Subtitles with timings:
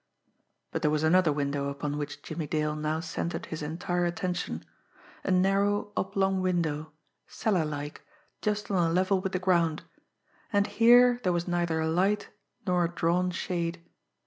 [0.71, 4.65] But there was another window upon which Jimmie Dale now centred his entire attention
[5.23, 6.93] a narrow, oblong window,
[7.27, 8.01] cellar like,
[8.41, 9.83] just on a level with the ground
[10.51, 12.29] and here there was neither a light
[12.65, 13.85] nor a drawn shade.